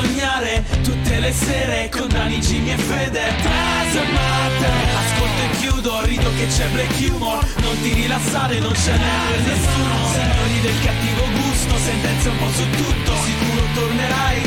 [0.00, 3.66] sognare tutte le sere con Dani, Jimmy e Fede.
[3.98, 7.44] Matter Ascolto e chiudo, rido che c'è black humor.
[7.56, 9.94] Non ti rilassare, non ce n'è per nessuno.
[10.12, 13.12] Signori del cattivo gusto, sentenze un po' su tutto.
[13.24, 14.40] Sicuro tornerai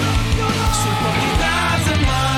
[0.81, 2.30] sul pochi Doesn't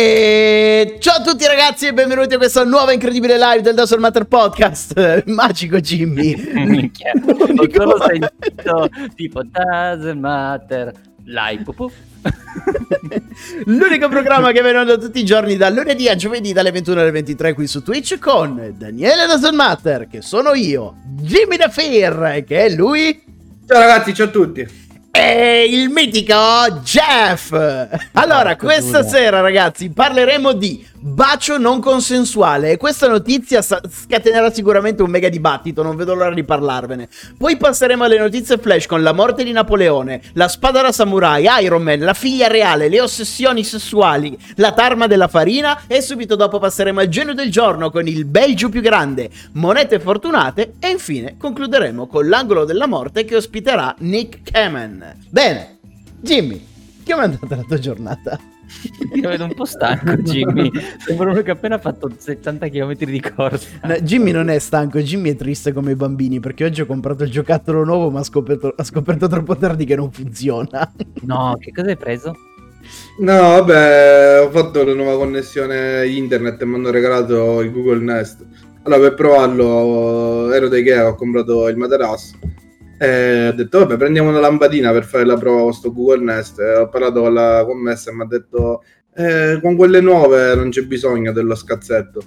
[0.00, 4.26] E ciao a tutti ragazzi e benvenuti a questa nuova incredibile live del Dazzle Matter
[4.26, 5.24] Podcast.
[5.26, 6.36] Magico Jimmy.
[6.52, 10.92] Minchia, ho L'unico- solo sentito tipo doesn't matter,
[11.64, 11.90] pupu.
[13.66, 17.10] L'unico programma che viene da tutti i giorni dal lunedì a giovedì dalle 21 alle
[17.10, 22.66] 23 qui su Twitch con Daniele Dazzle Matter che sono io, Jimmy Da Fear che
[22.66, 23.20] è lui
[23.66, 24.86] Ciao ragazzi, ciao a tutti.
[25.18, 27.52] E il mitico Jeff.
[28.12, 32.72] Allora, questa sera, ragazzi, parleremo di bacio non consensuale.
[32.72, 35.82] E questa notizia scatenerà sicuramente un mega dibattito.
[35.82, 37.08] Non vedo l'ora di parlarvene.
[37.36, 41.82] Poi passeremo alle notizie flash con la morte di Napoleone, la spada da samurai, Iron
[41.82, 45.82] Man, la figlia reale, le ossessioni sessuali, la tarma della farina.
[45.86, 50.74] E subito dopo passeremo al genio del giorno con il Belgio più grande, monete fortunate.
[50.78, 55.16] E infine concluderemo con l'angolo della morte che ospiterà Nick Kamen.
[55.30, 55.78] Bene,
[56.20, 56.64] Jimmy,
[57.06, 58.57] come è andata la tua giornata?
[59.12, 63.20] Ti vedo un po' stanco Jimmy, sembra uno che ha appena fatto 70 km di
[63.20, 63.68] corsa.
[63.84, 67.24] No, Jimmy non è stanco, Jimmy è triste come i bambini perché oggi ho comprato
[67.24, 70.92] il giocattolo nuovo ma ha scoperto, ha scoperto troppo tardi che non funziona.
[71.22, 72.34] No, che cosa hai preso?
[73.18, 78.46] No, vabbè, ho fatto la nuova connessione internet e mi hanno regalato il Google Nest.
[78.82, 82.38] Allora, per provarlo, ero da Ikea, ho comprato il materasso.
[82.98, 86.58] E ho detto, vabbè, prendiamo una lampadina per fare la prova con sto Google Nest.
[86.58, 88.82] E ho parlato con la commessa e mi ha detto,
[89.14, 92.20] eh, con quelle nuove non c'è bisogno dello scazzetto.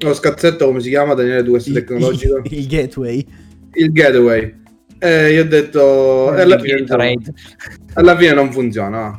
[0.00, 2.40] Lo scazzetto, come si chiama, Daniele, tu sei Il, tecnologico?
[2.44, 3.26] il- il gateway.
[3.74, 4.64] il gateway.
[4.98, 7.32] E io ho detto, e alla fine, Gatorade.
[7.94, 9.14] alla fine non funziona.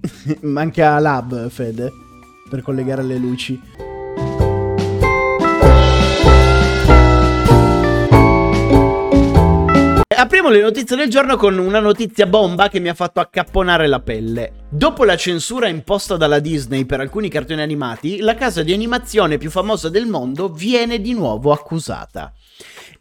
[0.42, 1.90] Manca Lab, Fede,
[2.48, 3.58] per collegare le luci.
[10.28, 14.00] Apriamo le notizie del giorno con una notizia bomba che mi ha fatto accapponare la
[14.00, 14.66] pelle.
[14.68, 19.48] Dopo la censura imposta dalla Disney per alcuni cartoni animati, la casa di animazione più
[19.48, 22.30] famosa del mondo viene di nuovo accusata.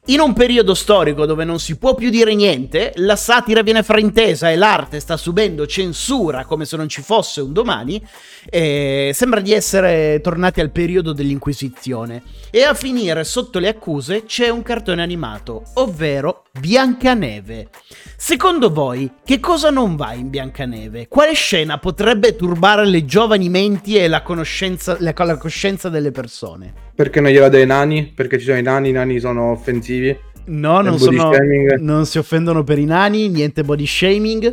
[0.10, 4.50] In un periodo storico dove non si può più dire niente, la satira viene fraintesa
[4.50, 8.02] e l'arte sta subendo censura come se non ci fosse un domani,
[8.50, 12.24] eh, sembra di essere tornati al periodo dell'Inquisizione.
[12.52, 17.68] E a finire sotto le accuse c'è un cartone animato, ovvero Biancaneve.
[18.16, 21.10] Secondo voi, che cosa non va in Biancaneve?
[21.10, 26.87] Quale scena potrebbe turbare le giovani menti e la, la, la coscienza delle persone?
[26.98, 28.12] Perché non gliela dai ai nani?
[28.14, 30.18] Perché ci sono i nani, i nani sono offensivi.
[30.46, 31.30] No, non, sono,
[31.78, 34.52] non si offendono per i nani, niente body shaming.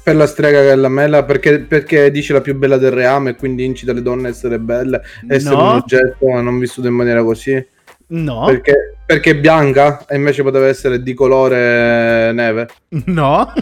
[0.00, 3.30] Per la strega che è la mela, perché, perché dice la più bella del reame
[3.30, 6.94] e quindi incita le donne a essere belle, essere un No, oggetto non vissuto in
[6.94, 7.66] maniera così.
[8.08, 12.68] no, Perché, perché è bianca e invece poteva essere di colore neve.
[13.06, 13.52] no.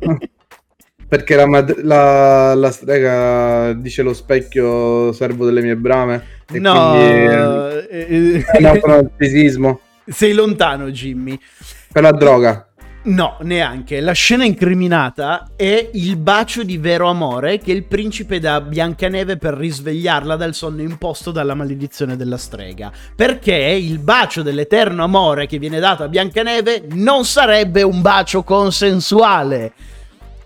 [1.12, 6.24] Perché la, mad- la, la strega dice lo specchio servo delle mie brame.
[6.50, 7.24] E no, quindi
[7.90, 9.80] eh, è un altro narcisismo.
[10.06, 11.38] sei lontano Jimmy.
[11.92, 12.66] Per la droga.
[13.02, 14.00] No, neanche.
[14.00, 19.36] La scena incriminata è il bacio di vero amore che il principe dà a Biancaneve
[19.36, 22.90] per risvegliarla dal sonno imposto dalla maledizione della strega.
[23.14, 29.72] Perché il bacio dell'eterno amore che viene dato a Biancaneve non sarebbe un bacio consensuale.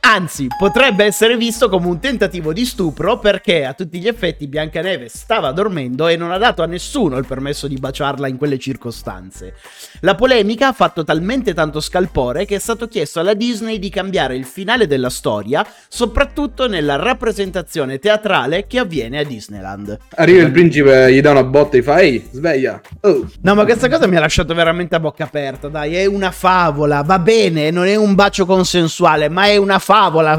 [0.08, 5.08] Anzi, potrebbe essere visto come un tentativo di stupro perché a tutti gli effetti Biancaneve
[5.08, 9.54] stava dormendo e non ha dato a nessuno il permesso di baciarla in quelle circostanze.
[10.02, 14.36] La polemica ha fatto talmente tanto scalpore che è stato chiesto alla Disney di cambiare
[14.36, 19.98] il finale della storia, soprattutto nella rappresentazione teatrale che avviene a Disneyland.
[20.14, 22.80] Arriva il principe, gli dà una botta e fa Ehi, sveglia.
[23.00, 23.28] Oh.
[23.40, 27.02] No, ma questa cosa mi ha lasciato veramente a bocca aperta, dai, è una favola,
[27.02, 29.94] va bene, non è un bacio consensuale, ma è una favola,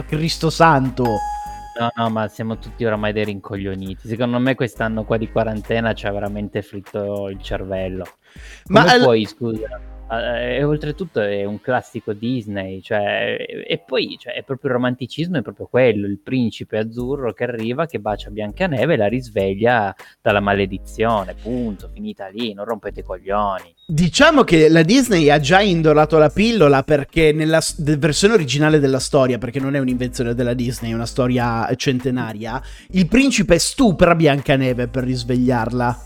[0.06, 1.04] Cristo santo.
[1.80, 4.08] No, no, ma siamo tutti oramai dei rincoglioniti.
[4.08, 8.06] Secondo me quest'anno qua di quarantena ci ha veramente fritto il cervello.
[8.68, 9.80] Ma Come al- puoi, scusa?
[10.10, 13.36] E oltretutto è un classico Disney, cioè,
[13.68, 17.86] e poi cioè, è proprio il romanticismo, è proprio quello, il principe azzurro che arriva,
[17.88, 23.76] che bacia Biancaneve e la risveglia dalla maledizione, punto, finita lì, non rompete i coglioni.
[23.86, 29.38] Diciamo che la Disney ha già indolato la pillola perché nella versione originale della storia,
[29.38, 32.62] perché non è un'invenzione della Disney, è una storia centenaria,
[32.92, 36.02] il principe stupra Biancaneve per risvegliarla.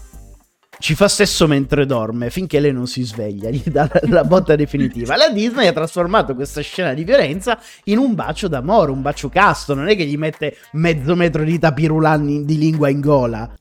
[0.82, 4.56] Ci fa sesso mentre dorme, finché lei non si sveglia, gli dà la, la botta
[4.56, 5.16] definitiva.
[5.16, 9.76] La Disney ha trasformato questa scena di violenza in un bacio d'amore, un bacio casto,
[9.76, 13.52] non è che gli mette mezzo metro di tapirulan di lingua in gola.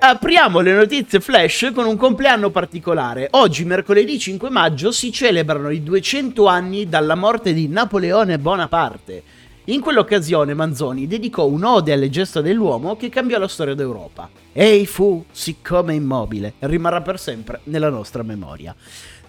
[0.00, 3.28] Apriamo le notizie flash con un compleanno particolare.
[3.32, 9.22] Oggi, mercoledì 5 maggio, si celebrano i 200 anni dalla morte di Napoleone Bonaparte.
[9.68, 14.30] In quell'occasione Manzoni dedicò un'ode alle gesta dell'uomo che cambiò la storia d'Europa.
[14.50, 18.74] Ei fu siccome immobile, rimarrà per sempre nella nostra memoria.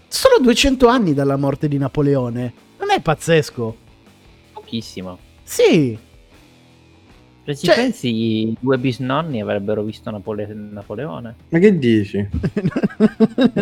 [0.08, 2.54] Solo 200 anni dalla morte di Napoleone.
[2.80, 3.76] Non è pazzesco?
[4.54, 5.20] Pochissimo.
[5.44, 6.00] Sì,
[7.54, 8.08] Se ci Cioè- pensi,
[8.50, 11.36] i due bisnonni avrebbero visto Napole- Napoleone.
[11.50, 12.28] Ma che dici?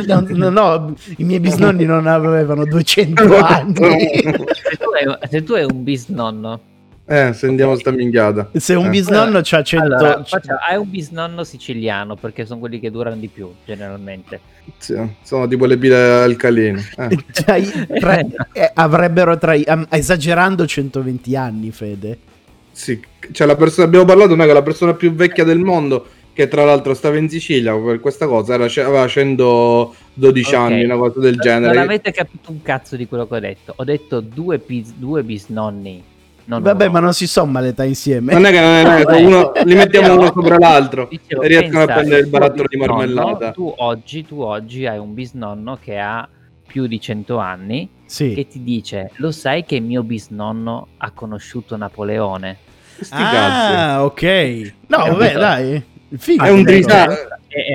[0.07, 3.73] no, no, no, i miei bisnonni non avevano 200 anni.
[3.73, 6.59] Se tu hai, se tu hai un bisnonno,
[7.09, 8.49] Eh, sentiamo sta minchiata.
[8.55, 8.89] Se un Eh.
[8.89, 9.85] bisnonno c'ha 100...
[9.85, 14.41] allora, faccia- hai un bisnonno siciliano perché sono quelli che durano di più generalmente.
[14.77, 16.83] Sì, sono tipo le pile alcaline.
[16.97, 17.17] Eh.
[17.31, 17.61] cioè,
[17.99, 18.19] tra-
[18.51, 19.53] eh, avrebbero tra
[19.89, 22.17] esagerando 120 anni, Fede.
[22.77, 22.99] Sì,
[23.31, 26.63] cioè la persona, abbiamo parlato noi con la persona più vecchia del mondo, che tra
[26.63, 30.61] l'altro stava in Sicilia per questa cosa, era, aveva 112 Ok.
[30.61, 31.79] anni, una cosa del Non genere.
[31.79, 33.73] avete capito un cazzo di quello che ho detto.
[33.75, 36.03] Ho detto due, bis- due bisnonni.
[36.45, 36.93] non Vabbè, uno.
[36.93, 38.31] ma non si somma l'età insieme.
[38.33, 39.21] Non è che non è, Vabbè.
[39.23, 42.77] uno, li mettiamo uno sopra l'altro Dicevo, e riescono a pensa, prendere il barattolo di
[42.77, 43.51] marmellata.
[43.51, 46.29] Tu oggi, tu oggi hai un bisnonno che ha
[46.67, 48.33] più di 100 anni Sì.
[48.35, 52.57] che ti dice: Lo sai che mio bisnonno ha conosciuto Napoleone?
[52.99, 53.73] Sti cazzi.
[53.75, 54.73] Ah, ok.
[54.87, 55.17] No, Capito?
[55.17, 55.83] vabbè, dai.
[56.17, 56.43] Figo.
[56.43, 56.65] È un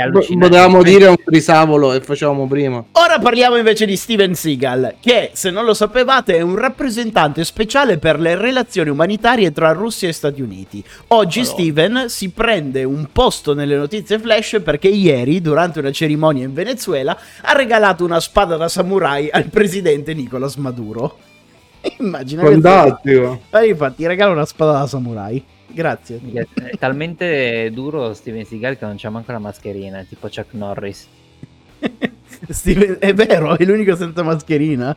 [0.00, 0.48] allucinante.
[0.48, 2.82] Potevamo dire un risavolo e facevamo prima.
[2.92, 7.98] Ora parliamo invece di Steven Seagal, che, se non lo sapevate, è un rappresentante speciale
[7.98, 10.82] per le relazioni umanitarie tra Russia e Stati Uniti.
[11.08, 11.58] Oggi Madonna.
[11.58, 17.18] Steven si prende un posto nelle notizie flash perché ieri, durante una cerimonia in Venezuela,
[17.42, 21.18] ha regalato una spada da samurai al presidente Nicolas Maduro.
[21.98, 22.50] Immagina che...
[22.50, 23.40] Fantastico.
[23.50, 25.44] Ah, infatti, regala una spada da samurai.
[25.66, 26.20] Grazie.
[26.52, 31.08] È talmente duro Steven Seagal che non c'ha manco la mascherina, tipo Chuck Norris.
[32.48, 34.96] Steven- è vero, è l'unico senza mascherina.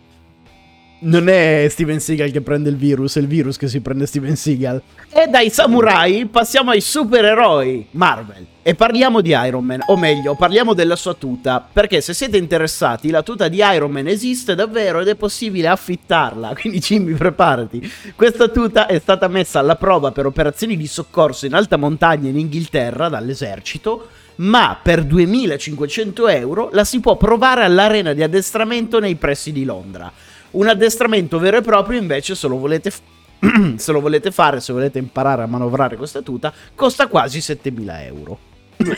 [0.97, 4.35] Non è Steven Seagal che prende il virus, è il virus che si prende Steven
[4.35, 4.81] Seagal.
[5.09, 8.45] E dai samurai passiamo ai supereroi Marvel.
[8.63, 11.63] E parliamo di Iron Man, o meglio, parliamo della sua tuta.
[11.71, 16.55] Perché se siete interessati, la tuta di Iron Man esiste davvero ed è possibile affittarla.
[16.59, 17.91] Quindi Jimmy, preparati.
[18.15, 22.39] Questa tuta è stata messa alla prova per operazioni di soccorso in alta montagna in
[22.39, 24.07] Inghilterra dall'esercito
[24.37, 30.11] ma per 2500 euro la si può provare all'arena di addestramento nei pressi di Londra.
[30.55, 33.01] Un addestramento vero e proprio invece se lo volete, f-
[33.75, 38.39] se lo volete fare, se volete imparare a manovrare questa tuta, costa quasi 7000 euro.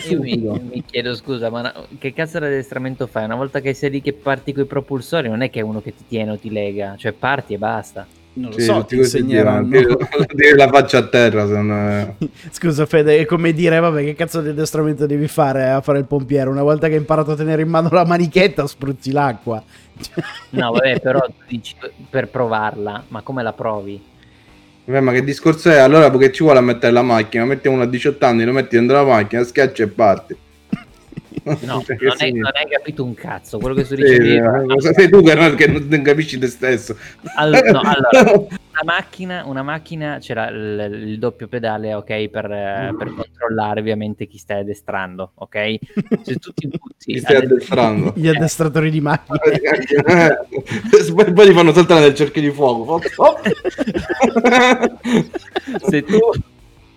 [0.09, 3.25] Io mi, mi chiedo scusa, ma no- che cazzo di addestramento fai?
[3.25, 5.81] Una volta che sei lì che parti con i propulsori, non è che è uno
[5.81, 8.07] che ti tiene o ti lega, cioè parti e basta.
[8.37, 9.69] Non lo Sì, so, ti insegneranno.
[9.69, 9.97] tirano
[10.55, 11.47] la faccia a terra.
[11.47, 12.13] Se non è...
[12.51, 16.05] Scusa Fede, è come dire, vabbè, che cazzo di addestramento devi fare a fare il
[16.05, 16.49] pompiere?
[16.49, 19.63] Una volta che hai imparato a tenere in mano la manichetta, spruzzi l'acqua.
[20.51, 21.75] No, vabbè, però tu dici
[22.09, 24.01] per provarla, ma come la provi?
[24.85, 25.77] Vabbè, ma che discorso è?
[25.77, 27.45] Allora perché ci vuole a mettere la macchina?
[27.45, 30.35] Metti uno a 18 anni, lo metti dentro la macchina, schiaccia e parti.
[31.43, 32.25] No, non, significa?
[32.27, 33.57] non hai capito un cazzo.
[33.59, 36.95] Quello che sto dicendo cosa sei tu che non, che non capisci te stesso?
[37.35, 42.95] All- no, allora, una macchina, una macchina c'era il, il doppio pedale, ok, per, eh,
[42.97, 45.75] per controllare ovviamente chi stai addestrando, ok?
[46.23, 48.13] Se tu ti butti, Ti stai adde- addestrando.
[48.15, 49.39] Gli addestratori di macchine.
[51.13, 53.01] poi, poi li fanno saltare nel cerchio di fuoco.
[53.17, 53.39] Oh.
[55.89, 56.19] se tu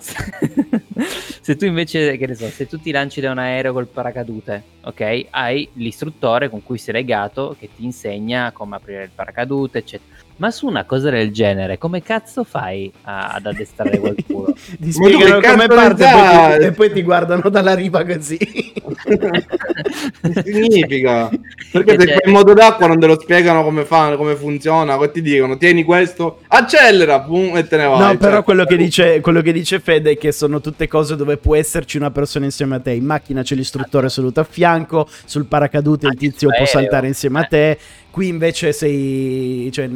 [1.40, 4.62] se tu invece che ne so se tu ti lanci da un aereo col paracadute
[4.83, 10.16] ok hai l'istruttore con cui sei legato che ti insegna come aprire il paracadute eccetera
[10.40, 15.40] ma su una cosa del genere come cazzo fai a- ad addestrare qualcuno Ti spiegano
[15.40, 18.38] come parte e poi, ti, e poi ti guardano dalla riva così.
[18.38, 21.28] Che significa?
[21.73, 25.11] Perché se Che quel modo d'acqua non te lo spiegano come fa, come funziona, poi
[25.12, 27.99] ti dicono tieni questo, accelera, pum, e te ne vai.
[27.99, 31.16] No, Cioè, però quello che, dice, quello che dice Fede è che sono tutte cose
[31.16, 32.92] dove può esserci una persona insieme a te.
[32.92, 37.40] In macchina c'è l'istruttore seduto a fianco, sul paracadute il Anche tizio può saltare insieme
[37.40, 37.78] a te.
[38.11, 39.71] Qui invece sei.
[39.73, 39.88] Cioè,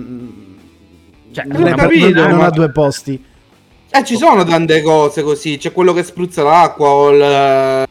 [1.33, 3.23] Cioè, non, ha- capito, non- non ma- ha due posti.
[3.90, 5.56] Eh, ci sono tante cose così.
[5.56, 7.87] C'è quello che spruzza l'acqua o il,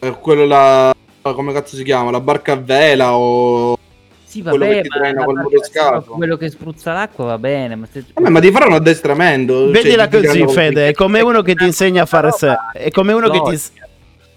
[0.00, 0.94] eh, quello là.
[1.22, 2.10] Come cazzo si chiama?
[2.10, 3.76] La barca a vela o.
[4.24, 6.12] Sì, quello vabbè, che ti ma traina la col motoscafo.
[6.14, 8.04] quello che spruzza l'acqua va bene, ma se...
[8.14, 9.70] Vabbè, ma ti faranno addestramento.
[9.70, 10.88] Vedila cioè, così, Fede.
[10.88, 12.72] È come uno che ti insegna a fare surf.
[12.72, 13.60] È come uno che ti.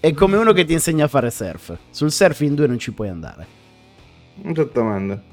[0.00, 1.76] È come uno che ti insegna a fare surf.
[1.90, 3.46] Sul surf in due non ci puoi andare.
[4.42, 5.32] Esattamente.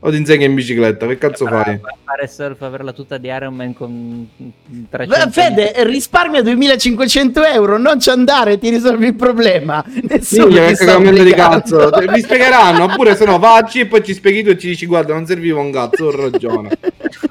[0.00, 1.80] O ti insegna in bicicletta, che cazzo Bravo, fai?
[2.04, 7.78] Fare surf, avere la tuta di Iron Man con Beh, 300 Fede, risparmia 2500 euro,
[7.78, 9.84] non ci andare, ti risolvi il problema.
[10.08, 11.90] Nessuno Minchia, ti sta cagamento di cazzo.
[12.12, 15.14] Vi spiegheranno, oppure se no vacci e poi ci spieghi tu e ci dici guarda
[15.14, 16.78] non serviva un cazzo, ho ragione.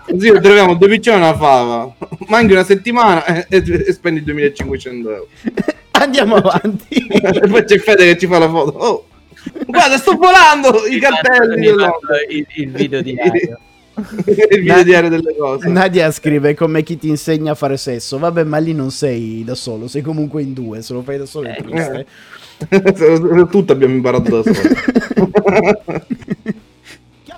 [0.05, 1.89] Così troviamo due piccioni e una fava.
[2.27, 5.27] Manchi una settimana e, e- e spendi 2500 euro.
[5.91, 6.95] Andiamo avanti.
[7.09, 8.77] e poi c'è Fede che ci fa la foto.
[8.77, 9.06] Oh,
[9.65, 11.67] guarda, sto volando i cartelli.
[11.67, 13.15] Il, il video di
[13.97, 15.67] il video diario delle cose.
[15.69, 18.19] Nadia scrive come chi ti insegna a fare sesso.
[18.19, 20.81] Vabbè, ma lì non sei da solo, sei comunque in due.
[20.81, 22.05] Se lo fai da solo è Eh, triste.
[23.49, 25.31] Tutto abbiamo imparato da solo.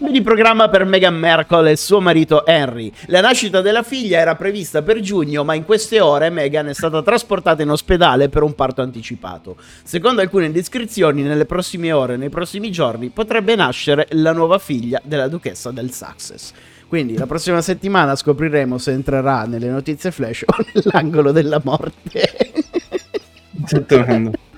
[0.01, 2.89] Di programma per Meghan Markle e suo marito Henry.
[3.07, 7.01] La nascita della figlia era prevista per giugno, ma in queste ore Meghan è stata
[7.01, 9.57] trasportata in ospedale per un parto anticipato.
[9.83, 15.27] Secondo alcune indiscrezioni, nelle prossime ore, nei prossimi giorni, potrebbe nascere la nuova figlia della
[15.27, 16.53] duchessa del Sussex.
[16.87, 22.53] Quindi la prossima settimana scopriremo se entrerà nelle notizie flash o nell'angolo della morte.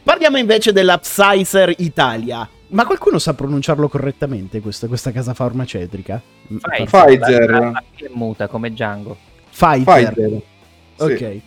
[0.03, 2.47] Parliamo invece della Pfizer Italia.
[2.71, 6.21] Ma qualcuno sa pronunciarlo correttamente questa, questa casa farmaceutica?
[6.47, 7.83] Pfizer, Pfizer.
[7.95, 9.17] È muta come Django.
[9.49, 10.13] Pfizer.
[10.13, 10.41] Pfizer.
[10.95, 11.03] Sì.
[11.03, 11.41] Ok.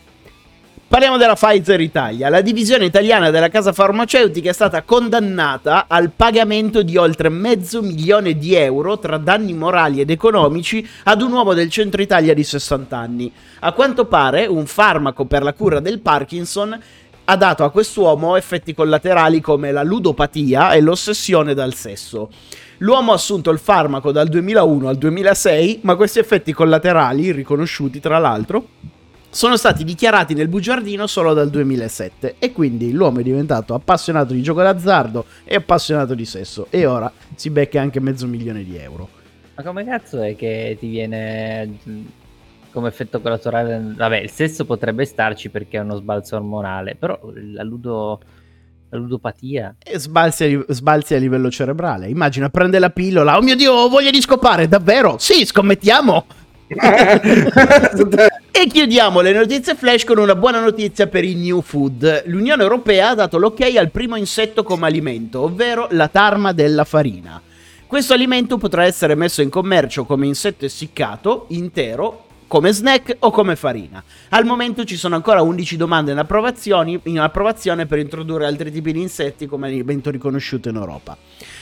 [0.86, 2.28] Parliamo della Pfizer Italia.
[2.28, 8.36] La divisione italiana della casa farmaceutica è stata condannata al pagamento di oltre mezzo milione
[8.36, 12.96] di euro tra danni morali ed economici ad un uomo del centro Italia di 60
[12.96, 13.32] anni.
[13.60, 16.78] A quanto pare, un farmaco per la cura del Parkinson
[17.26, 22.28] ha dato a quest'uomo effetti collaterali come la ludopatia e l'ossessione dal sesso.
[22.78, 28.18] L'uomo ha assunto il farmaco dal 2001 al 2006, ma questi effetti collaterali, riconosciuti tra
[28.18, 28.66] l'altro,
[29.30, 34.42] sono stati dichiarati nel bugiardino solo dal 2007 e quindi l'uomo è diventato appassionato di
[34.42, 39.08] gioco d'azzardo e appassionato di sesso e ora si becca anche mezzo milione di euro.
[39.56, 41.78] Ma come cazzo è che ti viene
[42.74, 43.94] come effetto collaterale?
[43.96, 47.18] Vabbè, il sesso potrebbe starci perché è uno sbalzo ormonale, però
[47.52, 48.20] la, ludo,
[48.90, 49.76] la ludopatia...
[49.82, 52.08] E sbalzi sbalzi a livello cerebrale.
[52.08, 53.38] Immagina, prende la pillola.
[53.38, 55.16] Oh mio Dio, ho voglia di scopare, davvero?
[55.18, 56.26] Sì, scommettiamo.
[58.56, 62.22] E chiudiamo le notizie flash con una buona notizia per i new food.
[62.26, 67.42] L'Unione Europea ha dato l'ok al primo insetto come alimento, ovvero la tarma della farina.
[67.94, 73.56] Questo alimento potrà essere messo in commercio come insetto essiccato, intero, come snack o come
[73.56, 74.02] farina.
[74.30, 78.92] Al momento ci sono ancora 11 domande in, approvazioni- in approvazione per introdurre altri tipi
[78.92, 81.16] di insetti come alimento riconosciuto in Europa.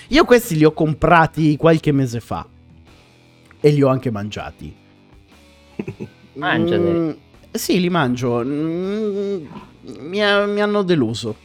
[0.08, 2.46] Io questi li ho comprati qualche mese fa
[3.60, 4.74] e li ho anche mangiati.
[6.34, 6.82] Mangiali.
[6.82, 7.10] Mm,
[7.50, 8.42] sì, li mangio.
[8.44, 9.44] Mm,
[10.00, 11.36] mi, ha- mi hanno deluso.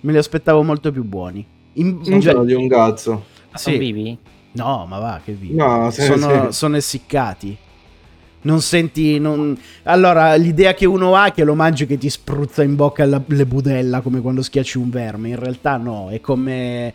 [0.00, 1.46] Me li aspettavo molto più buoni.
[1.74, 3.24] In- sono di un cazzo.
[3.54, 3.62] Sì.
[3.62, 4.18] sono vivi?
[4.52, 5.54] No, ma va, che vi.
[5.54, 6.56] No, sì, sono, sì.
[6.56, 7.56] sono essiccati.
[8.44, 9.18] Non senti.
[9.18, 13.04] non- Allora, l'idea che uno ha è che lo mangi che ti spruzza in bocca
[13.06, 15.30] la- le budella come quando schiacci un verme.
[15.30, 16.92] In realtà, no, è come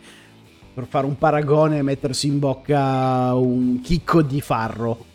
[0.72, 5.06] per fare un paragone mettersi in bocca un chicco di farro.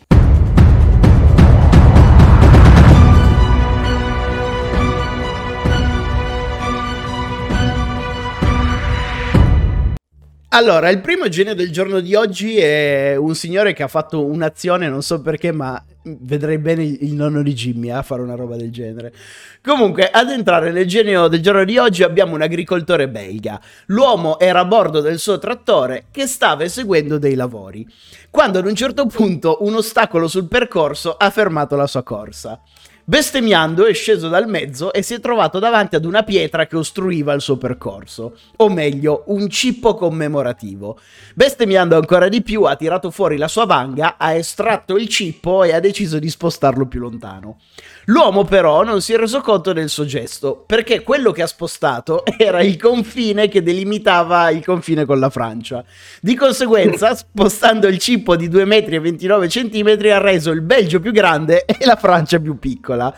[10.56, 14.88] Allora, il primo genio del giorno di oggi è un signore che ha fatto un'azione,
[14.88, 18.72] non so perché, ma vedrei bene il nonno di Jimmy a fare una roba del
[18.72, 19.12] genere.
[19.62, 23.60] Comunque, ad entrare nel genio del giorno di oggi abbiamo un agricoltore belga.
[23.88, 27.86] L'uomo era a bordo del suo trattore che stava eseguendo dei lavori,
[28.30, 32.62] quando ad un certo punto un ostacolo sul percorso ha fermato la sua corsa.
[33.08, 37.32] Bestemmiando è sceso dal mezzo e si è trovato davanti ad una pietra che ostruiva
[37.34, 40.98] il suo percorso, o meglio, un cippo commemorativo.
[41.32, 45.72] Bestemmiando ancora di più ha tirato fuori la sua vanga, ha estratto il cippo e
[45.72, 47.58] ha deciso di spostarlo più lontano.
[48.08, 52.22] L'uomo però non si è reso conto del suo gesto, perché quello che ha spostato
[52.38, 55.84] era il confine che delimitava il confine con la Francia.
[56.20, 61.84] Di conseguenza, spostando il cippo di 2,29 metri ha reso il Belgio più grande e
[61.84, 63.12] la Francia più piccola.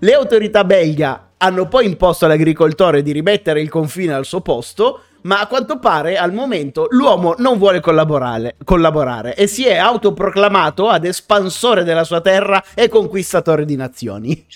[0.00, 5.40] Le autorità belga hanno poi imposto all'agricoltore di rimettere il confine al suo posto, ma
[5.40, 11.04] a quanto pare al momento l'uomo non vuole collaborare, collaborare, e si è autoproclamato ad
[11.04, 14.46] espansore della sua terra e conquistatore di nazioni.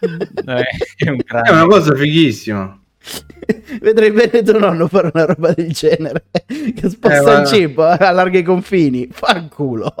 [0.04, 0.64] Eh,
[0.96, 2.78] è, un È una cosa fighissima.
[3.80, 6.26] Vedrei bene tuo nonno fare una roba del genere.
[6.46, 9.08] Che sposta Eh, il chip, allarga i confini.
[9.10, 9.94] Fanculo.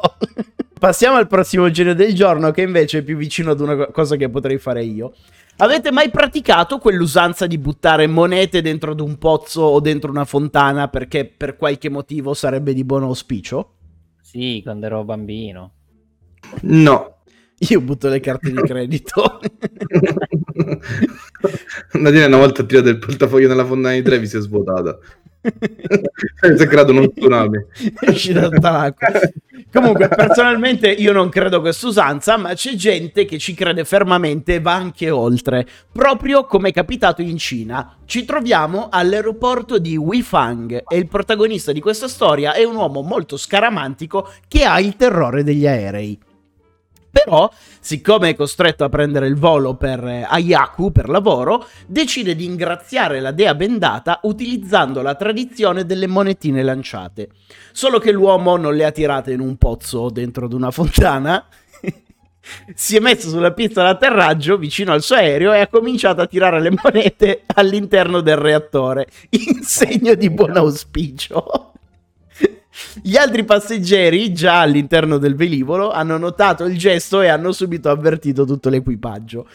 [0.84, 4.16] Passiamo al prossimo genio del giorno, che invece è più vicino ad una co- cosa
[4.16, 5.14] che potrei fare io.
[5.56, 10.88] Avete mai praticato quell'usanza di buttare monete dentro ad un pozzo o dentro una fontana
[10.88, 13.76] perché per qualche motivo sarebbe di buon auspicio?
[14.20, 15.72] Sì, quando ero bambino.
[16.64, 17.22] No.
[17.60, 19.40] Io butto le carte di credito.
[21.92, 24.98] Nadine una volta ha tirato il portafoglio nella fontana di Trevi si è svuotata.
[25.44, 27.58] È creato uno tsunami.
[28.00, 29.08] è uscita tutta l'acqua.
[29.72, 34.60] Comunque, personalmente io non credo questa usanza, ma c'è gente che ci crede fermamente e
[34.60, 35.66] va anche oltre.
[35.92, 37.96] Proprio come è capitato in Cina.
[38.04, 43.36] Ci troviamo all'aeroporto di Weifang e il protagonista di questa storia è un uomo molto
[43.36, 46.18] scaramantico che ha il terrore degli aerei.
[47.14, 52.44] Però, siccome è costretto a prendere il volo per eh, Ayaku per lavoro, decide di
[52.44, 57.28] ingraziare la dea bendata utilizzando la tradizione delle monetine lanciate.
[57.70, 61.46] Solo che l'uomo non le ha tirate in un pozzo o dentro ad una fontana.
[62.74, 66.60] si è messo sulla pista d'atterraggio vicino al suo aereo e ha cominciato a tirare
[66.60, 71.73] le monete all'interno del reattore in segno di buon auspicio.
[73.02, 78.44] Gli altri passeggeri, già all'interno del velivolo, hanno notato il gesto e hanno subito avvertito
[78.44, 79.46] tutto l'equipaggio.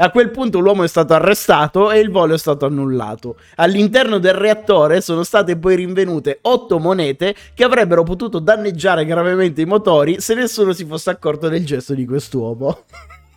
[0.00, 3.36] A quel punto l'uomo è stato arrestato e il volo è stato annullato.
[3.56, 9.66] All'interno del reattore sono state poi rinvenute otto monete che avrebbero potuto danneggiare gravemente i
[9.66, 12.84] motori se nessuno si fosse accorto del gesto di quest'uomo.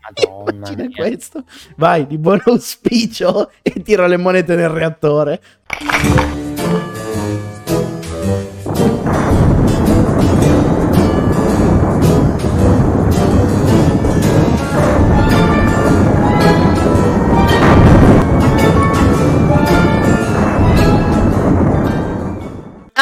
[0.01, 0.95] Madonna Immagina mia.
[0.95, 1.43] questo.
[1.77, 5.39] Vai, di buon auspicio e tira le monete nel reattore.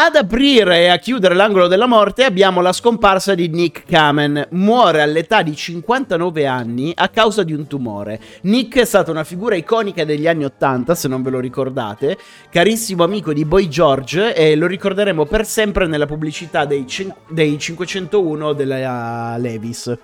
[0.10, 4.48] Ad aprire e a chiudere l'angolo della morte abbiamo la scomparsa di Nick Kamen.
[4.54, 8.20] Muore all'età di 59 anni a causa di un tumore.
[8.42, 12.18] Nick è stata una figura iconica degli anni 80, se non ve lo ricordate,
[12.50, 17.60] carissimo amico di Boy George e lo ricorderemo per sempre nella pubblicità dei, cin- dei
[17.60, 19.96] 501 della Levis.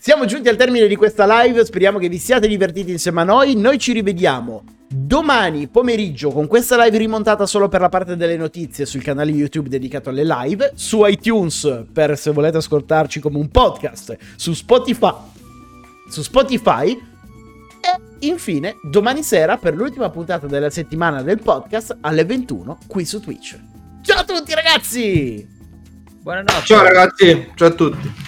[0.00, 3.56] Siamo giunti al termine di questa live, speriamo che vi siate divertiti insieme a noi.
[3.56, 8.86] Noi ci rivediamo domani pomeriggio con questa live rimontata solo per la parte delle notizie
[8.86, 14.16] sul canale YouTube dedicato alle live, su iTunes per se volete ascoltarci come un podcast,
[14.36, 15.12] su Spotify,
[16.08, 22.78] su Spotify e infine domani sera per l'ultima puntata della settimana del podcast alle 21
[22.86, 23.58] qui su Twitch.
[24.02, 25.46] Ciao a tutti ragazzi!
[26.22, 26.64] Buonanotte.
[26.64, 28.26] Ciao ragazzi, ciao a tutti.